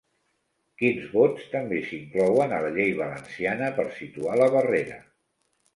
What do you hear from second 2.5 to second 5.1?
a la llei valenciana per situar la barrera?